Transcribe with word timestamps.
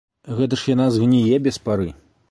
Гэта 0.37 0.53
ж 0.61 0.73
яна 0.73 0.87
згніе 0.97 1.41
без 1.47 1.65
пары. 1.69 1.89